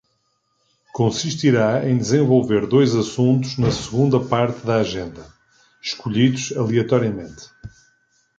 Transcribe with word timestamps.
Consistirá 0.93 1.87
em 1.87 1.95
desenvolver 1.95 2.65
dois 2.65 2.95
assuntos 2.95 3.55
na 3.59 3.69
segunda 3.69 4.19
parte 4.19 4.65
da 4.65 4.77
agenda, 4.77 5.31
escolhidos 5.79 6.51
aleatoriamente. 6.57 7.51